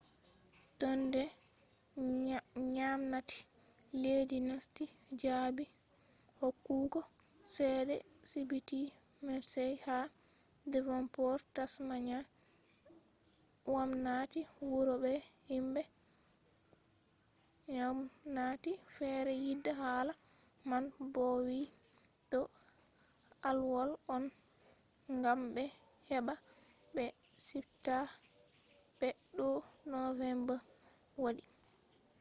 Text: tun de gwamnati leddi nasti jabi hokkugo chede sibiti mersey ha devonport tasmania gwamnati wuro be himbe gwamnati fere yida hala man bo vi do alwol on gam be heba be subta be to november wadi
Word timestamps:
tun 0.79 0.99
de 1.13 1.23
gwamnati 2.75 3.39
leddi 4.01 4.37
nasti 4.49 4.83
jabi 5.21 5.63
hokkugo 6.39 6.99
chede 7.53 7.95
sibiti 8.29 8.79
mersey 9.25 9.73
ha 9.85 9.97
devonport 10.71 11.41
tasmania 11.55 12.19
gwamnati 13.65 14.41
wuro 14.69 14.93
be 15.03 15.13
himbe 15.47 15.81
gwamnati 17.71 18.71
fere 18.95 19.33
yida 19.45 19.71
hala 19.81 20.13
man 20.69 20.83
bo 21.13 21.25
vi 21.47 21.59
do 22.31 22.41
alwol 23.49 23.91
on 24.15 24.23
gam 25.23 25.39
be 25.55 25.63
heba 26.09 26.35
be 26.95 27.05
subta 27.47 27.97
be 28.99 29.09
to 29.33 29.47
november 29.93 30.57
wadi 31.23 31.43